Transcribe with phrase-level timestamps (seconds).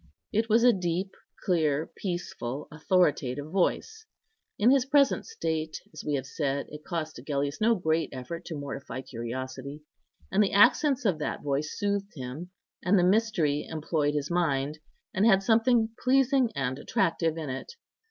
[0.33, 1.11] It was a deep,
[1.45, 4.07] clear, peaceful, authoritative voice.
[4.57, 8.55] In his present state, as we have said, it cost Agellius no great effort to
[8.57, 9.83] mortify curiosity;
[10.31, 12.49] and the accents of that voice soothed him,
[12.83, 14.79] and the mystery employed his mind,
[15.13, 17.73] and had something pleasing and attractive in it.